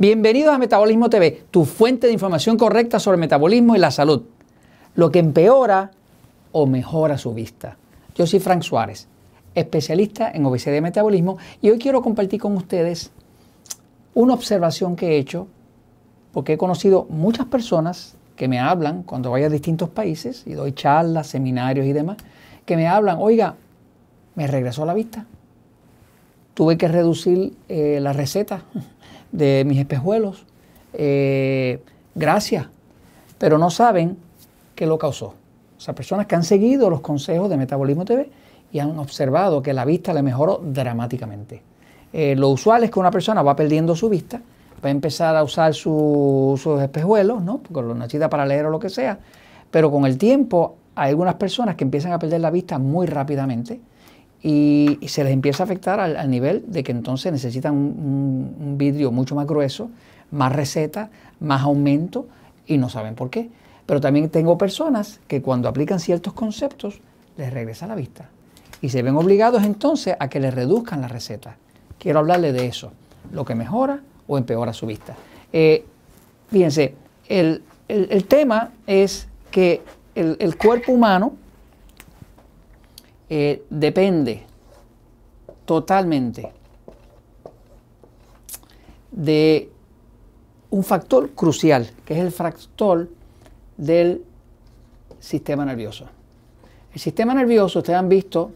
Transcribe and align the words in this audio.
Bienvenidos 0.00 0.54
a 0.54 0.58
Metabolismo 0.58 1.10
TV, 1.10 1.42
tu 1.50 1.64
fuente 1.64 2.06
de 2.06 2.12
información 2.12 2.56
correcta 2.56 3.00
sobre 3.00 3.18
metabolismo 3.18 3.74
y 3.74 3.80
la 3.80 3.90
salud. 3.90 4.22
Lo 4.94 5.10
que 5.10 5.18
empeora 5.18 5.90
o 6.52 6.68
mejora 6.68 7.18
su 7.18 7.34
vista. 7.34 7.76
Yo 8.14 8.24
soy 8.24 8.38
Frank 8.38 8.62
Suárez, 8.62 9.08
especialista 9.56 10.30
en 10.30 10.46
obesidad 10.46 10.76
y 10.76 10.80
metabolismo, 10.82 11.38
y 11.60 11.70
hoy 11.70 11.80
quiero 11.80 12.00
compartir 12.00 12.40
con 12.40 12.56
ustedes 12.56 13.10
una 14.14 14.34
observación 14.34 14.94
que 14.94 15.08
he 15.08 15.18
hecho, 15.18 15.48
porque 16.32 16.52
he 16.52 16.58
conocido 16.58 17.08
muchas 17.10 17.46
personas 17.46 18.14
que 18.36 18.46
me 18.46 18.60
hablan 18.60 19.02
cuando 19.02 19.30
voy 19.30 19.42
a 19.42 19.48
distintos 19.48 19.88
países 19.88 20.44
y 20.46 20.52
doy 20.52 20.74
charlas, 20.74 21.26
seminarios 21.26 21.86
y 21.86 21.92
demás, 21.92 22.18
que 22.64 22.76
me 22.76 22.86
hablan, 22.86 23.16
oiga, 23.18 23.56
me 24.36 24.46
regresó 24.46 24.86
la 24.86 24.94
vista. 24.94 25.26
Tuve 26.54 26.78
que 26.78 26.86
reducir 26.86 27.56
eh, 27.68 27.98
la 28.00 28.12
receta 28.12 28.62
de 29.32 29.64
mis 29.66 29.78
espejuelos. 29.78 30.44
Eh, 30.92 31.80
gracias. 32.14 32.66
Pero 33.38 33.58
no 33.58 33.70
saben 33.70 34.16
qué 34.74 34.86
lo 34.86 34.98
causó. 34.98 35.34
O 35.76 35.80
sea, 35.80 35.94
personas 35.94 36.26
que 36.26 36.34
han 36.34 36.44
seguido 36.44 36.90
los 36.90 37.00
consejos 37.00 37.48
de 37.48 37.56
Metabolismo 37.56 38.04
TV 38.04 38.30
y 38.72 38.80
han 38.80 38.98
observado 38.98 39.62
que 39.62 39.72
la 39.72 39.84
vista 39.84 40.12
le 40.12 40.22
mejoró 40.22 40.60
dramáticamente. 40.62 41.62
Eh, 42.12 42.34
lo 42.36 42.48
usual 42.48 42.84
es 42.84 42.90
que 42.90 42.98
una 42.98 43.10
persona 43.10 43.42
va 43.42 43.54
perdiendo 43.54 43.94
su 43.94 44.08
vista, 44.08 44.40
va 44.84 44.88
a 44.88 44.90
empezar 44.90 45.36
a 45.36 45.42
usar 45.42 45.74
sus 45.74 46.66
espejuelos, 46.80 47.42
¿no? 47.42 47.60
Con 47.70 47.86
los 47.86 47.96
nachita 47.96 48.28
para 48.28 48.46
leer 48.46 48.66
o 48.66 48.70
lo 48.70 48.78
que 48.78 48.88
sea, 48.88 49.18
pero 49.70 49.90
con 49.90 50.06
el 50.06 50.16
tiempo 50.18 50.76
hay 50.94 51.10
algunas 51.10 51.34
personas 51.34 51.76
que 51.76 51.84
empiezan 51.84 52.12
a 52.12 52.18
perder 52.18 52.40
la 52.40 52.50
vista 52.50 52.78
muy 52.78 53.06
rápidamente 53.06 53.80
y, 54.42 54.98
se 55.08 55.24
les 55.24 55.32
empieza 55.32 55.62
a 55.62 55.64
afectar 55.64 56.00
al, 56.00 56.30
nivel 56.30 56.64
de 56.68 56.82
que 56.82 56.92
entonces 56.92 57.32
necesitan 57.32 57.74
un, 57.74 58.76
vidrio 58.78 59.10
mucho 59.10 59.34
más 59.34 59.46
grueso, 59.46 59.90
más 60.30 60.52
receta, 60.52 61.10
más 61.40 61.62
aumento 61.62 62.26
y 62.66 62.78
no 62.78 62.88
saben 62.88 63.14
por 63.14 63.30
qué. 63.30 63.50
Pero 63.86 64.00
también 64.00 64.28
tengo 64.28 64.58
personas 64.58 65.20
que 65.26 65.42
cuando 65.42 65.68
aplican 65.68 65.98
ciertos 65.98 66.32
conceptos 66.34 67.00
les 67.36 67.52
regresa 67.52 67.86
la 67.86 67.94
vista 67.94 68.28
y 68.80 68.90
se 68.90 69.02
ven 69.02 69.16
obligados 69.16 69.64
entonces 69.64 70.14
a 70.18 70.28
que 70.28 70.40
les 70.40 70.54
reduzcan 70.54 71.00
la 71.00 71.08
receta. 71.08 71.56
Quiero 71.98 72.20
hablarle 72.20 72.52
de 72.52 72.66
eso, 72.66 72.92
lo 73.32 73.44
que 73.44 73.54
mejora 73.54 74.00
o 74.28 74.38
empeora 74.38 74.72
su 74.72 74.86
vista. 74.86 75.16
Eh, 75.52 75.84
fíjense, 76.48 76.94
el, 77.28 77.62
tema 78.28 78.70
es 78.86 79.26
que 79.50 79.82
el 80.14 80.56
cuerpo 80.56 80.92
humano 80.92 81.32
eh, 83.28 83.64
depende 83.70 84.42
totalmente 85.64 86.52
de 89.10 89.70
un 90.70 90.84
factor 90.84 91.30
crucial, 91.30 91.90
que 92.04 92.14
es 92.14 92.20
el 92.20 92.30
factor 92.32 93.08
del 93.76 94.24
sistema 95.20 95.64
nervioso. 95.64 96.06
El 96.92 97.00
sistema 97.00 97.34
nervioso, 97.34 97.80
ustedes 97.80 97.98
han 97.98 98.08
visto, 98.08 98.50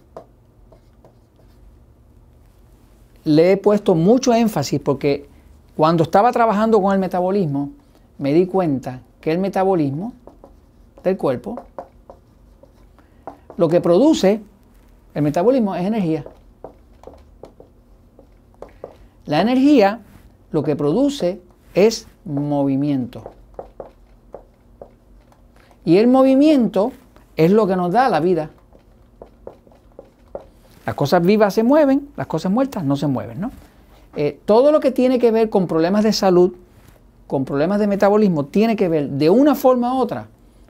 le 3.25 3.53
he 3.53 3.56
puesto 3.56 3.95
mucho 3.95 4.33
énfasis 4.33 4.81
porque 4.81 5.28
cuando 5.77 6.05
estaba 6.05 6.33
trabajando 6.33 6.81
con 6.81 6.93
el 6.93 6.98
metabolismo, 6.98 7.70
me 8.19 8.33
di 8.33 8.47
cuenta 8.47 9.00
que 9.20 9.33
el 9.33 9.39
metabolismo 9.39 10.12
del 11.03 11.17
cuerpo 11.17 11.56
lo 13.56 13.69
que 13.69 13.81
produce 13.81 14.41
el 15.15 15.23
metabolismo 15.23 15.75
es 15.75 15.87
energía. 15.87 16.25
La 19.27 19.41
energía 19.41 20.00
lo 20.50 20.62
que 20.62 20.77
produce 20.77 21.41
es 21.75 22.06
movimiento. 22.25 23.33
Y 25.84 25.97
el 25.99 26.09
movimiento 26.09 26.93
es 27.37 27.50
lo 27.50 27.67
que 27.67 27.77
nos 27.77 27.93
da 27.93 28.09
la 28.09 28.21
vida. 28.21 28.50
Las 30.87 30.95
cosas 30.95 31.23
vivas 31.23 31.55
se 31.55 31.62
mueven, 31.62 32.09
las 32.17 32.27
cosas 32.27 32.50
muertas 32.50 32.84
no 32.84 32.97
se 32.97 33.06
mueven, 33.06 33.41
¿no? 33.41 33.50
Eh, 34.17 34.39
todo 34.44 34.73
lo 34.73 34.81
que 34.81 34.91
tiene 34.91 35.19
que 35.19 35.31
ver 35.31 35.49
con 35.49 35.67
problemas 35.67 36.05
de 36.05 36.12
salud, 36.12 36.55
con 37.27 37.44
problemas 37.44 37.79
de 37.79 37.87
metabolismo, 37.87 38.44
tiene 38.44 38.77
que 38.77 38.89
ver 38.89 39.09
de 39.09 39.31
una 39.31 39.55
forma 39.55 39.94
u 39.94 39.99
otra 39.99 40.27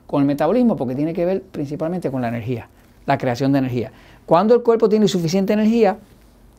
con 0.07 0.21
el 0.21 0.27
metabolismo 0.27 0.77
porque 0.77 0.95
tiene 0.95 1.15
que 1.15 1.25
ver 1.25 1.43
principalmente 1.43 2.11
con 2.11 2.21
la 2.21 2.29
energía, 2.29 2.69
la 3.07 3.19
creación 3.19 3.53
de 3.53 3.59
energía. 3.59 3.93
Cuando 4.27 4.55
el 4.55 4.63
cuerpo 4.63 4.89
tiene 4.89 5.09
suficiente 5.09 5.53
energía, 5.53 5.99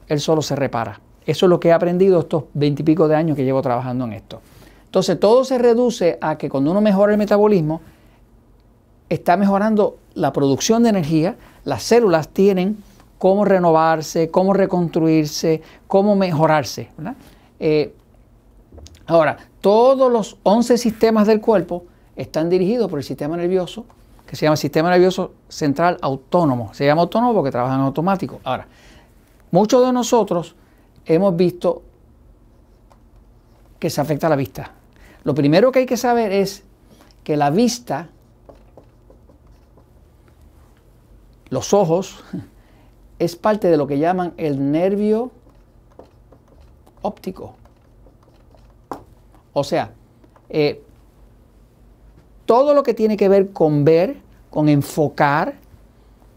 él 0.07 0.19
solo 0.19 0.41
se 0.41 0.55
repara. 0.55 0.99
Eso 1.25 1.45
es 1.45 1.49
lo 1.49 1.59
que 1.59 1.69
he 1.69 1.73
aprendido 1.73 2.19
estos 2.19 2.45
veintipico 2.53 3.07
de 3.07 3.15
años 3.15 3.37
que 3.37 3.45
llevo 3.45 3.61
trabajando 3.61 4.05
en 4.05 4.13
esto. 4.13 4.41
Entonces 4.85 5.19
todo 5.19 5.45
se 5.45 5.57
reduce 5.57 6.17
a 6.21 6.37
que 6.37 6.49
cuando 6.49 6.71
uno 6.71 6.81
mejora 6.81 7.13
el 7.13 7.17
metabolismo, 7.17 7.81
está 9.09 9.37
mejorando 9.37 9.97
la 10.15 10.33
producción 10.33 10.83
de 10.83 10.89
energía, 10.89 11.35
las 11.65 11.83
células 11.83 12.29
tienen 12.29 12.77
cómo 13.17 13.45
renovarse, 13.45 14.29
cómo 14.29 14.53
reconstruirse, 14.53 15.61
cómo 15.87 16.15
mejorarse. 16.15 16.89
Eh, 17.59 17.93
ahora, 19.05 19.37
todos 19.61 20.11
los 20.11 20.37
11 20.43 20.77
sistemas 20.77 21.25
del 21.25 21.39
cuerpo 21.39 21.85
están 22.15 22.49
dirigidos 22.49 22.89
por 22.89 22.99
el 22.99 23.05
sistema 23.05 23.37
nervioso 23.37 23.85
que 24.25 24.35
se 24.35 24.45
llama 24.45 24.57
Sistema 24.57 24.89
Nervioso 24.89 25.33
Central 25.47 25.97
Autónomo. 26.01 26.73
Se 26.73 26.85
llama 26.85 27.01
autónomo 27.01 27.33
porque 27.33 27.51
trabaja 27.51 27.75
en 27.75 27.81
automático. 27.81 28.39
Ahora, 28.43 28.67
muchos 29.51 29.85
de 29.85 29.93
nosotros 29.93 30.55
hemos 31.05 31.35
visto 31.35 31.83
que 33.79 33.89
se 33.89 34.01
afecta 34.01 34.29
la 34.29 34.35
vista. 34.35 34.71
Lo 35.23 35.35
primero 35.35 35.71
que 35.71 35.79
hay 35.79 35.85
que 35.85 35.97
saber 35.97 36.31
es 36.31 36.63
que 37.23 37.37
la 37.37 37.49
vista, 37.49 38.09
los 41.49 41.73
ojos, 41.73 42.23
es 43.19 43.35
parte 43.35 43.69
de 43.69 43.77
lo 43.77 43.87
que 43.87 43.99
llaman 43.99 44.33
el 44.37 44.71
nervio 44.71 45.31
óptico. 47.01 47.55
O 49.53 49.63
sea, 49.63 49.91
eh, 50.49 50.81
todo 52.45 52.73
lo 52.73 52.83
que 52.83 52.93
tiene 52.93 53.17
que 53.17 53.29
ver 53.29 53.51
con 53.51 53.83
ver, 53.85 54.17
con 54.49 54.69
enfocar, 54.69 55.55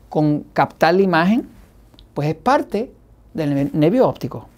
con 0.09 0.45
captar 0.53 0.95
la 0.95 1.03
imagen, 1.03 1.49
pues 2.15 2.29
es 2.29 2.35
parte 2.35 2.93
del 3.35 3.71
nervio 3.79 4.09
óptico. 4.09 4.49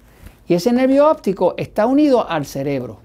Y 0.47 0.54
ese 0.54 0.72
nervio 0.72 1.10
óptico 1.10 1.54
está 1.56 1.87
unido 1.87 2.28
al 2.28 2.47
cerebro. 2.47 2.98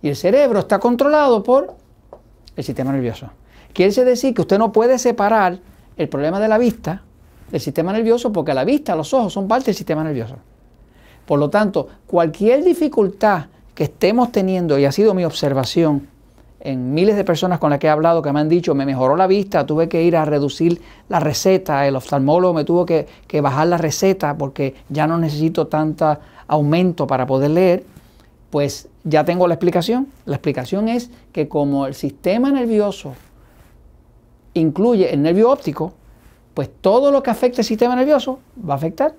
Y 0.00 0.08
el 0.08 0.16
cerebro 0.16 0.60
está 0.60 0.78
controlado 0.78 1.42
por 1.42 1.74
el 2.56 2.64
sistema 2.64 2.92
nervioso. 2.92 3.30
Quiere 3.72 3.92
decir 4.04 4.34
que 4.34 4.42
usted 4.42 4.58
no 4.58 4.72
puede 4.72 4.98
separar 4.98 5.58
el 5.96 6.08
problema 6.08 6.40
de 6.40 6.48
la 6.48 6.58
vista 6.58 7.02
del 7.50 7.60
sistema 7.60 7.92
nervioso 7.92 8.32
porque 8.32 8.54
la 8.54 8.64
vista, 8.64 8.96
los 8.96 9.12
ojos 9.14 9.32
son 9.32 9.46
parte 9.46 9.66
del 9.66 9.74
sistema 9.74 10.02
nervioso. 10.02 10.36
Por 11.26 11.38
lo 11.38 11.50
tanto, 11.50 11.88
cualquier 12.06 12.64
dificultad 12.64 13.46
que 13.74 13.84
estemos 13.84 14.32
teniendo, 14.32 14.78
y 14.78 14.84
ha 14.84 14.92
sido 14.92 15.14
mi 15.14 15.24
observación 15.24 16.08
en 16.64 16.94
miles 16.94 17.16
de 17.16 17.24
personas 17.24 17.58
con 17.58 17.70
las 17.70 17.80
que 17.80 17.88
he 17.88 17.90
hablado 17.90 18.22
que 18.22 18.32
me 18.32 18.38
han 18.38 18.48
dicho, 18.48 18.74
me 18.74 18.86
mejoró 18.86 19.16
la 19.16 19.26
vista, 19.26 19.66
tuve 19.66 19.88
que 19.88 20.02
ir 20.04 20.16
a 20.16 20.24
reducir 20.24 20.80
la 21.08 21.18
receta, 21.18 21.88
el 21.88 21.96
oftalmólogo 21.96 22.54
me 22.54 22.64
tuvo 22.64 22.86
que, 22.86 23.06
bajar 23.40 23.66
la 23.66 23.78
receta 23.78 24.36
porque 24.38 24.74
ya 24.88 25.08
no 25.08 25.18
necesito 25.18 25.66
tanto 25.66 26.18
aumento 26.46 27.06
para 27.06 27.26
poder 27.26 27.50
leer, 27.50 27.84
pues 28.50 28.88
ya 29.02 29.24
tengo 29.24 29.48
la 29.48 29.54
explicación. 29.54 30.06
La 30.24 30.36
explicación 30.36 30.88
es 30.88 31.10
que 31.32 31.48
como 31.48 31.86
el 31.86 31.94
sistema 31.94 32.52
nervioso 32.52 33.14
incluye 34.54 35.12
el 35.12 35.22
nervio 35.22 35.50
óptico, 35.50 35.94
pues 36.54 36.70
todo 36.80 37.10
lo 37.10 37.24
que 37.24 37.30
afecte 37.30 37.62
el 37.62 37.66
sistema 37.66 37.96
nervioso 37.96 38.38
va 38.68 38.74
a 38.74 38.76
afectar 38.76 39.14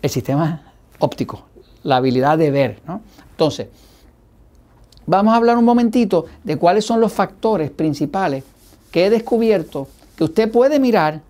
el 0.00 0.10
sistema 0.10 0.72
óptico, 1.00 1.42
la 1.82 1.96
habilidad 1.96 2.38
de 2.38 2.50
ver. 2.50 2.80
¿no? 2.86 3.02
Entonces, 3.34 3.66
vamos 5.06 5.34
a 5.34 5.36
hablar 5.36 5.58
un 5.58 5.64
momentito 5.64 6.26
de 6.44 6.56
cuáles 6.56 6.84
son 6.84 7.00
los 7.00 7.12
factores 7.12 7.70
principales 7.72 8.44
que 8.92 9.06
he 9.06 9.10
descubierto 9.10 9.88
que 10.16 10.22
usted 10.22 10.52
puede 10.52 10.78
mirar. 10.78 11.20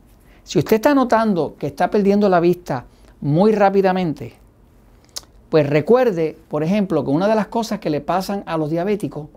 Si 0.43 0.59
usted 0.59 0.77
está 0.77 0.95
notando 0.95 1.57
que 1.59 1.67
está 1.67 1.89
perdiendo 1.91 2.29
la 2.29 2.41
vista 2.41 2.85
muy 3.23 3.53
rápidamente, 3.53 4.35
pues 5.49 5.67
recuerde, 5.67 6.37
por 6.49 6.63
ejemplo, 6.63 7.03
que 7.03 7.11
una 7.11 7.27
de 7.27 7.35
las 7.35 7.47
cosas 7.47 7.81
que 7.81 7.89
le 7.89 8.03
pasan 8.03 8.43
a 8.45 8.59
los 8.59 8.69
diabéticos, 8.69 9.29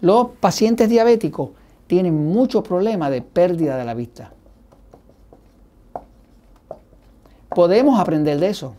los 0.00 0.28
pacientes 0.40 0.88
diabéticos 0.88 1.50
tienen 1.86 2.32
mucho 2.32 2.62
problema 2.62 3.10
de 3.10 3.20
pérdida 3.20 3.76
de 3.76 3.84
la 3.84 3.92
vista. 3.92 4.32
Podemos 7.50 8.00
aprender 8.00 8.38
de 8.38 8.48
eso. 8.48 8.76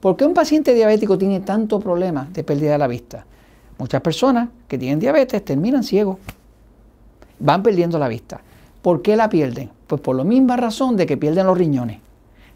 ¿Por 0.00 0.16
qué 0.16 0.24
un 0.24 0.34
paciente 0.34 0.74
diabético 0.74 1.18
tiene 1.18 1.40
tanto 1.40 1.80
problema 1.80 2.28
de 2.32 2.44
pérdida 2.44 2.72
de 2.72 2.78
la 2.78 2.86
vista? 2.86 3.26
Muchas 3.78 4.00
personas 4.00 4.48
que 4.68 4.78
tienen 4.78 5.00
diabetes 5.00 5.44
terminan 5.44 5.82
ciegos, 5.82 6.18
van 7.40 7.62
perdiendo 7.62 7.98
la 7.98 8.08
vista. 8.08 8.40
¿Por 8.82 9.02
qué 9.02 9.16
la 9.16 9.28
pierden? 9.28 9.70
Pues 9.86 10.00
por 10.00 10.16
la 10.16 10.24
misma 10.24 10.56
razón 10.56 10.96
de 10.96 11.06
que 11.06 11.16
pierden 11.16 11.46
los 11.46 11.58
riñones. 11.58 12.00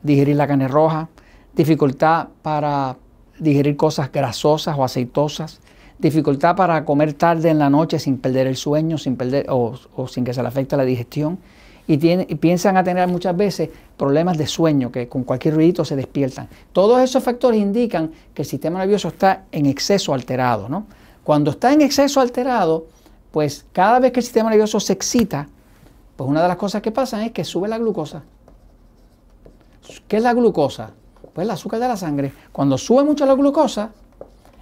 digerir 0.04 0.36
la 0.36 0.46
carne 0.46 0.68
roja, 0.68 1.08
dificultad 1.54 2.28
para 2.42 2.98
digerir 3.40 3.78
cosas 3.78 4.12
grasosas 4.12 4.78
o 4.78 4.84
aceitosas, 4.84 5.62
dificultad 5.98 6.56
para 6.56 6.84
comer 6.86 7.14
tarde 7.14 7.50
en 7.50 7.60
la 7.60 7.70
noche 7.70 8.00
sin 8.00 8.18
perder 8.18 8.48
el 8.48 8.56
sueño, 8.56 8.98
sin 8.98 9.16
perder 9.16 9.48
o, 9.50 9.78
sin 10.08 10.24
que 10.24 10.34
se 10.34 10.42
le 10.42 10.48
afecte 10.48 10.76
la 10.78 10.84
digestión. 10.84 11.40
Y, 11.88 11.98
piensan 12.38 12.78
a 12.78 12.84
tener 12.84 13.08
muchas 13.08 13.38
veces 13.38 13.70
problemas 13.96 14.38
de 14.38 14.48
sueño, 14.48 14.92
que 14.92 15.08
con 15.08 15.24
cualquier 15.24 15.54
ruidito 15.54 15.86
se 15.86 15.96
despiertan. 15.96 16.50
Todos 16.74 17.00
esos 17.02 17.24
factores 17.24 17.62
indican 17.62 18.12
que 18.34 18.42
el 18.42 18.48
sistema 18.48 18.80
nervioso 18.80 19.10
está 19.10 19.44
en 19.52 19.68
exceso 19.68 20.14
alterado. 20.14 20.68
¿no? 20.68 20.88
Cuando 21.24 21.52
está 21.52 21.72
en 21.72 21.82
exceso 21.82 22.20
alterado, 22.22 22.88
pues 23.32 23.66
cada 23.72 24.00
vez 24.00 24.12
que 24.12 24.20
el 24.20 24.24
sistema 24.24 24.50
nervioso 24.50 24.80
se 24.80 24.94
excita, 24.94 25.48
pues 26.16 26.28
una 26.28 26.42
de 26.42 26.48
las 26.48 26.58
cosas 26.58 26.82
que 26.82 26.92
pasan 26.92 27.22
es 27.22 27.32
que 27.32 27.44
sube 27.44 27.68
la 27.68 27.78
glucosa. 27.78 28.24
¿Qué 30.08 30.18
es 30.18 30.24
la 30.24 30.34
glucosa? 30.34 30.92
Pues 31.34 31.46
el 31.46 31.52
azúcar 31.52 31.80
de 31.80 31.88
la 31.88 31.98
sangre. 31.98 32.32
Cuando 32.52 32.78
sube 32.78 33.04
mucho 33.04 33.26
la 33.26 33.36
glucosa, 33.36 33.92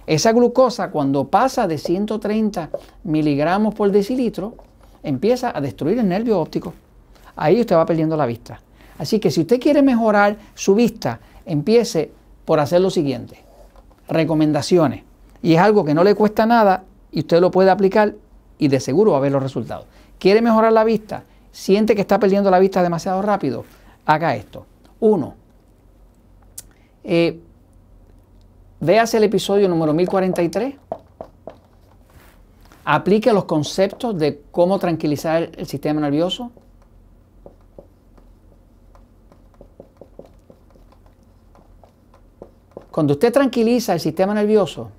esa 0.06 0.32
glucosa 0.32 0.90
cuando 0.90 1.28
pasa 1.28 1.66
de 1.66 1.78
130 1.78 2.70
miligramos 3.04 3.74
por 3.74 3.90
decilitro, 3.90 4.54
empieza 5.02 5.56
a 5.56 5.60
destruir 5.60 5.98
el 5.98 6.08
nervio 6.08 6.40
óptico. 6.40 6.74
Ahí 7.36 7.60
usted 7.60 7.76
va 7.76 7.86
perdiendo 7.86 8.16
la 8.16 8.26
vista. 8.26 8.60
Así 8.98 9.18
que 9.18 9.30
si 9.30 9.40
usted 9.40 9.60
quiere 9.60 9.82
mejorar 9.82 10.36
su 10.54 10.74
vista, 10.74 11.20
empiece 11.46 12.10
por 12.44 12.60
hacer 12.60 12.80
lo 12.80 12.90
siguiente. 12.90 13.38
Recomendaciones. 14.08 15.02
Y 15.42 15.54
es 15.54 15.60
algo 15.60 15.84
que 15.84 15.94
no 15.94 16.04
le 16.04 16.14
cuesta 16.14 16.46
nada 16.46 16.84
y 17.10 17.20
usted 17.20 17.40
lo 17.40 17.50
puede 17.50 17.70
aplicar 17.70 18.14
y 18.58 18.68
de 18.68 18.80
seguro 18.80 19.12
va 19.12 19.18
a 19.18 19.20
ver 19.20 19.32
los 19.32 19.42
resultados. 19.42 19.86
¿Quiere 20.18 20.42
mejorar 20.42 20.72
la 20.72 20.84
vista? 20.84 21.24
¿Siente 21.50 21.94
que 21.94 22.00
está 22.00 22.18
perdiendo 22.18 22.50
la 22.50 22.58
vista 22.58 22.82
demasiado 22.82 23.20
rápido? 23.22 23.64
Haga 24.06 24.36
esto. 24.36 24.66
Uno, 25.00 25.34
eh, 27.02 27.40
véase 28.84 29.16
el 29.16 29.24
episodio 29.24 29.68
número 29.68 29.94
1043. 29.94 30.74
Aplique 32.84 33.32
los 33.32 33.44
conceptos 33.46 34.18
de 34.18 34.42
cómo 34.50 34.78
tranquilizar 34.78 35.50
el 35.56 35.66
sistema 35.66 36.00
nervioso. 36.02 36.50
Cuando 42.90 43.14
usted 43.14 43.32
tranquiliza 43.32 43.94
el 43.94 44.00
sistema 44.00 44.34
nervioso 44.34 44.90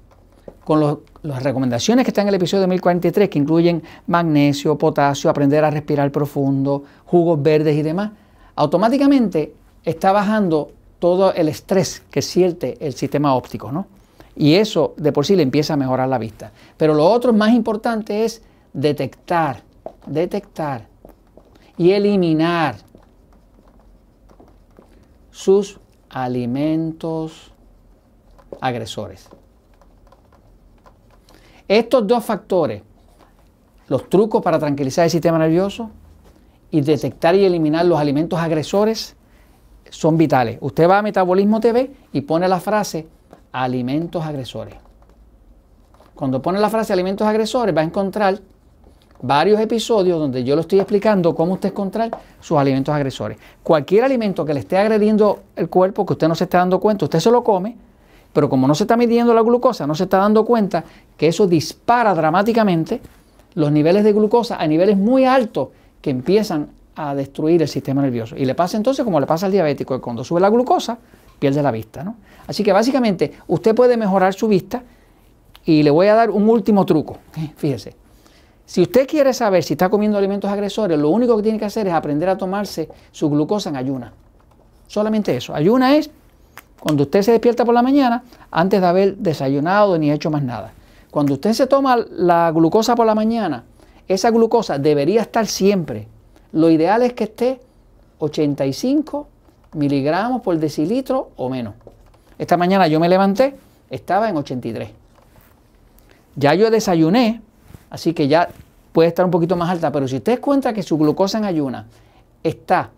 con 0.64 1.00
las 1.22 1.44
recomendaciones 1.44 2.04
que 2.04 2.10
están 2.10 2.24
en 2.24 2.30
el 2.30 2.36
episodio 2.36 2.68
1043, 2.68 3.30
que 3.30 3.38
incluyen 3.38 3.84
magnesio, 4.08 4.78
potasio, 4.78 5.30
aprender 5.30 5.64
a 5.64 5.70
respirar 5.70 6.12
profundo, 6.12 6.84
jugos 7.06 7.42
verdes 7.42 7.78
y 7.78 7.84
demás, 7.84 8.12
automáticamente 8.56 9.54
está 9.84 10.12
bajando 10.12 10.72
todo 11.06 11.36
el 11.36 11.50
estrés 11.50 12.02
que 12.10 12.24
siente 12.24 12.80
el 12.80 12.96
sistema 12.96 13.36
óptico, 13.36 13.72
¿no? 13.72 13.86
Y 14.36 14.56
eso 14.56 14.96
de 14.98 15.12
por 15.12 15.24
sí 15.24 15.36
le 15.36 15.44
empieza 15.44 15.76
a 15.76 15.78
mejorar 15.78 16.10
la 16.10 16.18
vista. 16.18 16.52
Pero 16.78 16.96
lo 16.96 17.06
otro 17.06 17.32
más 17.32 17.54
importante 17.54 18.26
es 18.26 18.42
detectar, 18.74 19.62
detectar 20.08 20.88
y 21.78 21.92
eliminar 21.92 22.78
sus 25.30 25.80
alimentos 26.10 27.52
agresores. 28.60 29.30
Estos 31.68 32.08
dos 32.08 32.26
factores, 32.26 32.82
los 33.90 34.10
trucos 34.10 34.42
para 34.42 34.58
tranquilizar 34.58 35.06
el 35.06 35.12
sistema 35.12 35.38
nervioso 35.38 35.92
y 36.72 36.82
detectar 36.82 37.36
y 37.36 37.46
eliminar 37.46 37.86
los 37.86 38.00
alimentos 38.00 38.40
agresores, 38.40 39.16
son 39.90 40.18
vitales. 40.18 40.58
Usted 40.62 40.90
va 40.90 41.00
a 41.00 41.02
Metabolismo 41.02 41.60
TV 41.60 41.92
y 42.14 42.22
pone 42.22 42.48
la 42.48 42.60
frase 42.60 43.08
alimentos 43.52 44.24
agresores. 44.24 44.76
Cuando 46.14 46.42
pone 46.42 46.60
la 46.60 46.70
frase 46.70 46.94
alimentos 46.94 47.28
agresores 47.28 47.76
va 47.76 47.82
a 47.82 47.86
encontrar 47.86 48.40
varios 49.22 49.60
episodios 49.60 50.20
donde 50.20 50.44
yo 50.44 50.56
le 50.56 50.62
estoy 50.62 50.80
explicando 50.80 51.34
cómo 51.34 51.54
usted 51.54 51.70
encontrar 51.70 52.12
sus 52.40 52.58
alimentos 52.58 52.94
agresores. 52.94 53.38
Cualquier 53.64 54.04
alimento 54.04 54.46
que 54.46 54.54
le 54.54 54.60
esté 54.60 54.78
agrediendo 54.78 55.40
el 55.56 55.70
cuerpo, 55.70 56.06
que 56.06 56.14
usted 56.14 56.28
no 56.28 56.36
se 56.36 56.46
esté 56.46 56.58
dando 56.58 56.80
cuenta, 56.80 57.06
usted 57.06 57.20
se 57.20 57.32
lo 57.32 57.44
come, 57.44 57.76
pero 58.34 58.50
como 58.50 58.68
no 58.68 58.76
se 58.76 58.84
está 58.84 58.98
midiendo 58.98 59.34
la 59.34 59.42
glucosa, 59.42 59.88
no 59.88 59.96
se 59.96 60.04
está 60.04 60.18
dando 60.18 60.46
cuenta 60.46 60.84
que 61.18 61.28
eso 61.28 61.48
dispara 61.48 62.14
dramáticamente 62.14 63.02
los 63.54 63.72
niveles 63.72 64.04
de 64.04 64.14
glucosa 64.14 64.58
a 64.58 64.68
niveles 64.68 64.98
muy 64.98 65.26
altos 65.26 65.70
que 66.02 66.10
empiezan 66.10 66.70
a 66.96 67.14
destruir 67.14 67.62
el 67.62 67.68
sistema 67.68 68.02
nervioso. 68.02 68.36
Y 68.38 68.46
le 68.46 68.56
pasa 68.56 68.78
entonces 68.78 69.04
como 69.04 69.20
le 69.20 69.26
pasa 69.26 69.46
al 69.46 69.52
diabético, 69.52 69.96
que 69.96 70.02
cuando 70.02 70.24
sube 70.24 70.40
la 70.40 70.50
glucosa 70.50 70.98
pierde 71.38 71.62
la 71.62 71.72
vista. 71.72 72.04
¿no? 72.04 72.16
Así 72.48 72.64
que 72.64 72.72
básicamente 72.72 73.34
usted 73.48 73.76
puede 73.76 73.98
mejorar 73.98 74.34
su 74.34 74.48
vista 74.48 74.84
y 75.66 75.84
le 75.84 75.90
voy 75.90 76.08
a 76.08 76.16
dar 76.16 76.30
un 76.30 76.48
último 76.48 76.86
truco. 76.86 77.18
Fíjese, 77.58 77.96
si 78.66 78.82
usted 78.82 79.08
quiere 79.08 79.34
saber 79.34 79.64
si 79.64 79.74
está 79.74 79.90
comiendo 79.90 80.18
alimentos 80.18 80.50
agresores, 80.50 80.98
lo 80.98 81.10
único 81.10 81.36
que 81.38 81.44
tiene 81.44 81.60
que 81.60 81.66
hacer 81.66 81.88
es 81.88 81.94
aprender 81.94 82.30
a 82.30 82.38
tomarse 82.38 82.90
su 83.12 83.30
glucosa 83.30 83.70
en 83.70 83.76
ayuna. 83.76 84.14
Solamente 84.88 85.36
eso. 85.36 85.54
Ayuna 85.54 85.96
es 85.96 86.10
cuando 86.80 87.04
usted 87.04 87.22
se 87.22 87.32
despierta 87.32 87.66
por 87.66 87.74
la 87.74 87.82
mañana 87.82 88.24
antes 88.52 88.80
de 88.80 88.88
haber 88.88 89.18
desayunado 89.18 89.98
ni 89.98 90.12
hecho 90.12 90.30
más 90.30 90.44
nada. 90.44 90.72
Cuando 91.12 91.34
usted 91.34 91.54
se 91.54 91.68
toma 91.68 91.98
la 91.98 92.52
glucosa 92.52 92.96
por 92.96 93.06
la 93.06 93.16
mañana, 93.16 93.64
esa 94.08 94.30
glucosa 94.30 94.78
debería 94.78 95.22
estar 95.22 95.48
siempre 95.48 96.08
lo 96.56 96.70
ideal 96.70 97.02
es 97.02 97.12
que 97.12 97.26
esté 97.26 97.60
85 98.20 99.28
miligramos 99.74 100.42
por 100.42 100.58
decilitro 100.58 101.32
o 101.36 101.50
menos. 101.50 101.74
Esta 102.40 102.56
mañana 102.56 102.88
yo 102.88 102.98
me 103.02 103.10
levanté, 103.10 103.58
estaba 103.90 104.30
en 104.30 104.38
83. 104.38 104.90
Ya 106.38 106.54
yo 106.54 106.72
desayuné, 106.72 107.42
así 107.90 108.14
que 108.14 108.30
ya 108.30 108.48
puede 108.94 109.10
estar 109.10 109.26
un 109.26 109.32
poquito 109.32 109.58
más 109.58 109.70
alta, 109.70 109.92
pero 109.92 110.08
si 110.08 110.16
usted 110.16 110.40
cuenta 110.40 110.72
que 110.72 110.82
su 110.82 110.98
glucosa 110.98 111.40
en 111.40 111.44
ayuna 111.44 111.88
está 112.42 112.90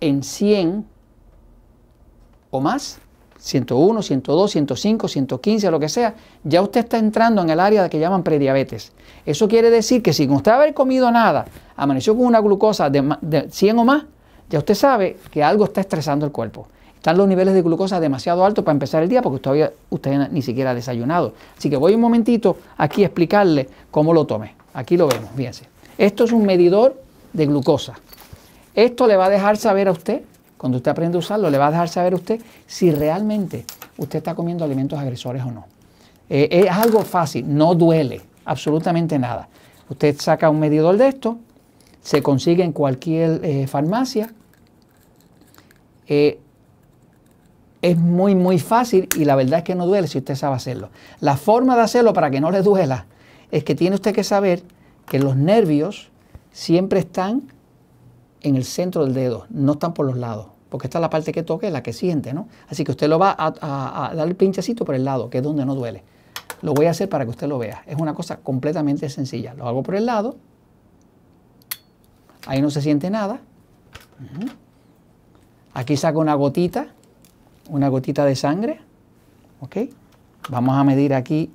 en 0.00 0.22
100 0.22 0.84
o 2.50 2.60
más, 2.60 3.00
101, 3.38 4.02
102, 4.02 4.50
105, 4.50 5.08
115, 5.08 5.70
lo 5.70 5.80
que 5.80 5.88
sea, 5.88 6.14
ya 6.44 6.60
usted 6.60 6.80
está 6.80 6.98
entrando 6.98 7.42
en 7.42 7.50
el 7.50 7.60
área 7.60 7.88
que 7.88 7.98
llaman 7.98 8.22
prediabetes. 8.22 8.92
Eso 9.24 9.48
quiere 9.48 9.70
decir 9.70 10.02
que 10.02 10.12
si 10.12 10.26
usted 10.26 10.52
haber 10.52 10.74
comido 10.74 11.10
nada, 11.10 11.46
amaneció 11.76 12.16
con 12.16 12.26
una 12.26 12.40
glucosa 12.40 12.90
de, 12.90 13.16
de 13.20 13.48
100 13.50 13.78
o 13.78 13.84
más, 13.84 14.04
ya 14.50 14.58
usted 14.58 14.74
sabe 14.74 15.16
que 15.30 15.42
algo 15.42 15.64
está 15.64 15.80
estresando 15.80 16.26
el 16.26 16.32
cuerpo. 16.32 16.66
Están 16.94 17.16
los 17.16 17.28
niveles 17.28 17.54
de 17.54 17.62
glucosa 17.62 18.00
demasiado 18.00 18.44
altos 18.44 18.64
para 18.64 18.72
empezar 18.72 19.02
el 19.04 19.08
día 19.08 19.22
porque 19.22 19.38
todavía 19.38 19.72
usted 19.88 20.30
ni 20.30 20.42
siquiera 20.42 20.72
ha 20.72 20.74
desayunado. 20.74 21.32
Así 21.56 21.70
que 21.70 21.76
voy 21.76 21.94
un 21.94 22.00
momentito 22.00 22.56
aquí 22.76 23.04
a 23.04 23.06
explicarle 23.06 23.68
cómo 23.90 24.12
lo 24.12 24.26
tome. 24.26 24.54
Aquí 24.74 24.96
lo 24.96 25.06
vemos, 25.06 25.30
fíjense. 25.36 25.66
Esto 25.96 26.24
es 26.24 26.32
un 26.32 26.44
medidor 26.44 27.00
de 27.32 27.46
glucosa. 27.46 27.94
Esto 28.74 29.06
le 29.06 29.16
va 29.16 29.26
a 29.26 29.30
dejar 29.30 29.56
saber 29.56 29.88
a 29.88 29.92
usted, 29.92 30.22
cuando 30.58 30.78
usted 30.78 30.90
aprende 30.90 31.16
a 31.16 31.20
usarlo, 31.20 31.48
le 31.48 31.56
va 31.56 31.68
a 31.68 31.70
dejar 31.70 31.88
saber 31.88 32.12
a 32.12 32.16
usted 32.16 32.40
si 32.66 32.90
realmente 32.90 33.64
usted 33.96 34.18
está 34.18 34.34
comiendo 34.34 34.64
alimentos 34.64 34.98
agresores 34.98 35.42
o 35.44 35.52
no. 35.52 35.66
Eh, 36.28 36.48
es 36.50 36.70
algo 36.70 37.02
fácil, 37.02 37.44
no 37.48 37.74
duele 37.74 38.20
absolutamente 38.44 39.18
nada. 39.18 39.48
Usted 39.88 40.16
saca 40.18 40.50
un 40.50 40.60
medidor 40.60 40.96
de 40.96 41.08
esto, 41.08 41.38
se 42.02 42.22
consigue 42.22 42.64
en 42.64 42.72
cualquier 42.72 43.40
eh, 43.44 43.66
farmacia. 43.66 44.32
Eh, 46.06 46.38
es 47.80 47.96
muy, 47.96 48.34
muy 48.34 48.58
fácil 48.58 49.08
y 49.16 49.24
la 49.24 49.36
verdad 49.36 49.60
es 49.60 49.64
que 49.64 49.74
no 49.76 49.86
duele 49.86 50.08
si 50.08 50.18
usted 50.18 50.34
sabe 50.34 50.56
hacerlo. 50.56 50.90
La 51.20 51.36
forma 51.36 51.76
de 51.76 51.82
hacerlo 51.82 52.12
para 52.12 52.30
que 52.30 52.40
no 52.40 52.50
le 52.50 52.62
duela 52.62 53.06
es 53.52 53.62
que 53.62 53.74
tiene 53.74 53.94
usted 53.94 54.12
que 54.12 54.24
saber 54.24 54.62
que 55.06 55.20
los 55.20 55.36
nervios 55.36 56.10
siempre 56.50 56.98
están 56.98 57.52
en 58.42 58.56
el 58.56 58.64
centro 58.64 59.04
del 59.04 59.14
dedo, 59.14 59.46
no 59.50 59.72
están 59.72 59.94
por 59.94 60.06
los 60.06 60.16
lados, 60.16 60.46
porque 60.68 60.86
esta 60.86 60.98
es 60.98 61.02
la 61.02 61.10
parte 61.10 61.32
que 61.32 61.42
toca 61.42 61.66
y 61.66 61.70
la 61.70 61.82
que 61.82 61.92
siente, 61.92 62.32
¿no? 62.32 62.48
Así 62.68 62.84
que 62.84 62.92
usted 62.92 63.08
lo 63.08 63.18
va 63.18 63.34
a, 63.38 64.12
dar 64.14 64.28
el 64.28 64.36
pinchacito 64.36 64.84
por 64.84 64.94
el 64.94 65.04
lado, 65.04 65.30
que 65.30 65.38
es 65.38 65.44
donde 65.44 65.64
no 65.64 65.74
duele. 65.74 66.02
Lo 66.62 66.74
voy 66.74 66.86
a 66.86 66.90
hacer 66.90 67.08
para 67.08 67.24
que 67.24 67.30
usted 67.30 67.46
lo 67.46 67.58
vea. 67.58 67.82
Es 67.86 67.96
una 67.98 68.14
cosa 68.14 68.38
completamente 68.38 69.08
sencilla. 69.08 69.54
Lo 69.54 69.68
hago 69.68 69.82
por 69.84 69.94
el 69.94 70.06
lado. 70.06 70.36
Ahí 72.46 72.60
no 72.60 72.70
se 72.70 72.82
siente 72.82 73.10
nada. 73.10 73.40
Aquí 75.72 75.96
saco 75.96 76.18
una 76.18 76.34
gotita 76.34 76.88
una 77.68 77.88
gotita 77.88 78.24
de 78.24 78.36
sangre. 78.36 78.80
¿Ok? 79.60 79.76
Vamos 80.48 80.76
a 80.76 80.84
medir 80.84 81.14
aquí 81.14 81.50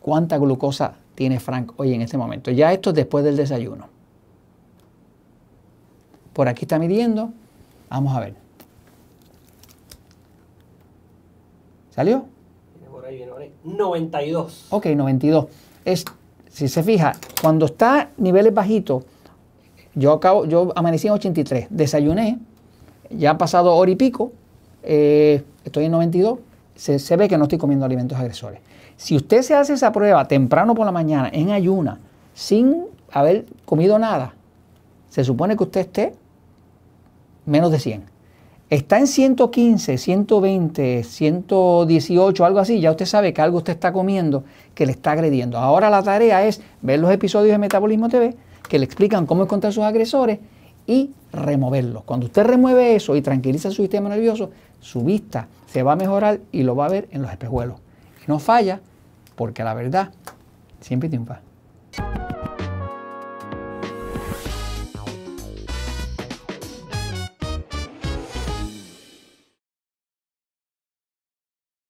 cuánta 0.00 0.38
glucosa 0.38 0.94
tiene 1.14 1.40
Frank 1.40 1.72
hoy 1.76 1.94
en 1.94 2.02
este 2.02 2.18
momento. 2.18 2.50
Ya 2.50 2.72
esto 2.72 2.90
es 2.90 2.96
después 2.96 3.24
del 3.24 3.36
desayuno. 3.36 3.88
Por 6.34 6.48
aquí 6.48 6.64
está 6.64 6.78
midiendo. 6.78 7.30
Vamos 7.88 8.14
a 8.14 8.20
ver. 8.20 8.34
¿Salió? 11.90 12.24
Por 12.90 13.06
ahí, 13.06 13.24
por 13.26 13.40
ahí. 13.40 13.52
92. 13.64 14.66
Ok, 14.70 14.86
92. 14.86 15.46
Es, 15.84 16.04
si 16.50 16.68
se 16.68 16.82
fija, 16.82 17.12
cuando 17.40 17.66
está 17.66 18.10
niveles 18.16 18.52
bajitos, 18.52 19.04
yo 19.94 20.12
acabo, 20.12 20.44
yo 20.44 20.72
amanecí 20.74 21.06
en 21.06 21.12
83, 21.14 21.68
desayuné, 21.70 22.38
ya 23.10 23.32
ha 23.32 23.38
pasado 23.38 23.74
hora 23.74 23.90
y 23.90 23.96
pico, 23.96 24.32
eh, 24.82 25.44
estoy 25.64 25.84
en 25.84 25.92
92, 25.92 26.38
se, 26.74 27.16
ve 27.16 27.28
que 27.28 27.38
no 27.38 27.44
estoy 27.44 27.58
comiendo 27.58 27.86
alimentos 27.86 28.18
agresores. 28.18 28.60
Si 28.96 29.14
usted 29.16 29.42
se 29.42 29.54
hace 29.54 29.74
esa 29.74 29.92
prueba 29.92 30.26
temprano 30.26 30.74
por 30.74 30.84
la 30.84 30.92
mañana, 30.92 31.30
en 31.32 31.50
ayuna, 31.50 32.00
sin 32.34 32.86
haber 33.12 33.46
comido 33.64 33.98
nada, 33.98 34.34
se 35.10 35.22
supone 35.22 35.56
que 35.56 35.62
usted 35.62 35.80
esté 35.82 36.14
menos 37.46 37.70
de 37.70 37.78
100. 37.78 38.04
Está 38.70 38.98
en 38.98 39.06
115, 39.06 39.98
120, 39.98 41.04
118, 41.04 42.44
algo 42.44 42.58
así, 42.58 42.80
ya 42.80 42.90
usted 42.90 43.04
sabe 43.06 43.32
que 43.34 43.42
algo 43.42 43.58
usted 43.58 43.74
está 43.74 43.92
comiendo 43.92 44.44
que 44.74 44.86
le 44.86 44.92
está 44.92 45.12
agrediendo. 45.12 45.58
Ahora 45.58 45.90
la 45.90 46.02
tarea 46.02 46.44
es 46.46 46.60
ver 46.80 46.98
los 46.98 47.10
episodios 47.10 47.52
de 47.52 47.58
Metabolismo 47.58 48.08
TV 48.08 48.34
que 48.68 48.78
le 48.78 48.84
explican 48.86 49.26
cómo 49.26 49.42
encontrar 49.42 49.72
sus 49.72 49.84
agresores 49.84 50.38
y 50.86 51.10
removerlos. 51.32 52.04
Cuando 52.04 52.26
usted 52.26 52.44
remueve 52.44 52.94
eso 52.96 53.16
y 53.16 53.22
tranquiliza 53.22 53.70
su 53.70 53.82
sistema 53.82 54.08
nervioso, 54.08 54.50
su 54.80 55.02
vista 55.02 55.46
se 55.66 55.82
va 55.82 55.92
a 55.92 55.96
mejorar 55.96 56.40
y 56.50 56.62
lo 56.62 56.74
va 56.74 56.86
a 56.86 56.90
ver 56.90 57.08
en 57.10 57.22
los 57.22 57.30
espejuelos. 57.30 57.80
No 58.26 58.38
falla 58.38 58.80
porque 59.36 59.62
la 59.62 59.74
verdad 59.74 60.10
siempre 60.80 61.08
triunfa. 61.08 61.40